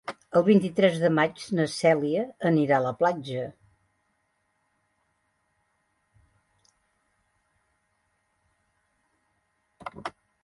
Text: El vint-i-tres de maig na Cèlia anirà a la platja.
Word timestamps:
El 0.39 0.43
vint-i-tres 0.45 0.95
de 1.01 1.09
maig 1.17 1.41
na 1.57 1.65
Cèlia 1.73 2.23
anirà 2.49 2.77
a 2.77 2.83
la 2.85 2.93
platja. 3.01 3.43